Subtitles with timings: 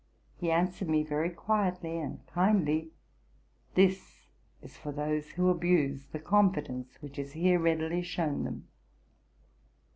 [0.35, 2.89] He answered me very quietly and kindly,''
[3.75, 4.31] This
[4.63, 8.67] is for those who abuse the confidence which is here readily shown them."